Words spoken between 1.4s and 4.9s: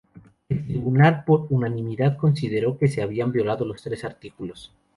unanimidad, consideró que se habían violado los tres artículos.